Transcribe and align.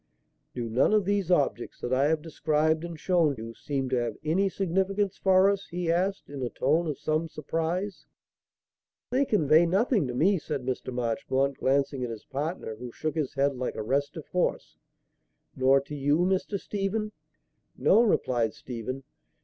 "Do 0.55 0.67
none 0.67 0.93
of 0.95 1.05
these 1.05 1.29
objects 1.29 1.79
that 1.81 1.93
I 1.93 2.07
have 2.07 2.23
described 2.23 2.83
and 2.83 2.99
shown 2.99 3.35
you, 3.37 3.53
seem 3.53 3.87
to 3.89 4.01
have 4.01 4.17
any 4.23 4.49
significance 4.49 5.19
for 5.19 5.47
us?" 5.47 5.67
he 5.67 5.91
asked, 5.91 6.27
in 6.27 6.41
a 6.41 6.49
tone 6.49 6.87
of 6.87 6.97
some 6.97 7.27
surprise. 7.29 8.07
"They 9.11 9.25
convey 9.25 9.67
nothing 9.67 10.07
to 10.07 10.15
me," 10.15 10.39
said 10.39 10.63
Mr. 10.65 10.91
Marchmont, 10.91 11.59
glancing 11.59 12.03
at 12.03 12.09
his 12.09 12.25
partner, 12.25 12.77
who 12.77 12.91
shook 12.91 13.13
his 13.13 13.35
head 13.35 13.55
like 13.55 13.75
a 13.75 13.83
restive 13.83 14.25
horse. 14.29 14.75
"Nor 15.55 15.79
to 15.81 15.93
you, 15.93 16.17
Mr. 16.21 16.59
Stephen?" 16.59 17.11
"No," 17.77 18.01
replied 18.01 18.55
Stephen. 18.55 19.03